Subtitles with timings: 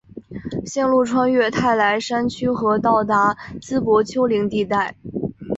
[0.65, 4.95] 线路穿越泰莱山区和到达淄博丘陵地带。